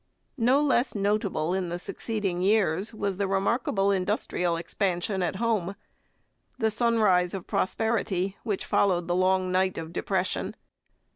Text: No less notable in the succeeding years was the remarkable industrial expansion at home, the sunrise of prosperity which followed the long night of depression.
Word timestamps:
No 0.39 0.63
less 0.63 0.95
notable 0.95 1.53
in 1.53 1.69
the 1.69 1.77
succeeding 1.77 2.41
years 2.41 2.91
was 2.91 3.17
the 3.17 3.27
remarkable 3.27 3.91
industrial 3.91 4.57
expansion 4.57 5.21
at 5.21 5.35
home, 5.35 5.75
the 6.57 6.71
sunrise 6.71 7.35
of 7.35 7.45
prosperity 7.45 8.35
which 8.41 8.65
followed 8.65 9.07
the 9.07 9.15
long 9.15 9.51
night 9.51 9.77
of 9.77 9.93
depression. 9.93 10.55